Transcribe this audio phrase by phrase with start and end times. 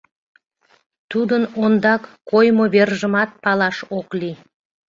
[1.11, 4.37] Тудын ондак коймо вержымат палаш ок лий.